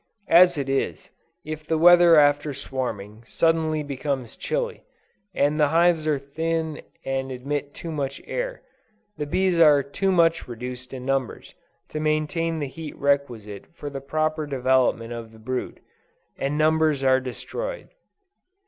[0.33, 1.11] As it is,
[1.45, 4.83] if the weather after swarming, suddenly becomes chilly,
[5.31, 8.63] and the hives are thin and admit too much air,
[9.17, 11.53] the bees are too much reduced in numbers,
[11.89, 15.81] to maintain the heat requisite for the proper development of the brood,
[16.35, 17.89] and numbers are destroyed.